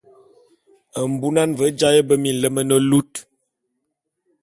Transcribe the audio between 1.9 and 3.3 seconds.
be minlem ne lut.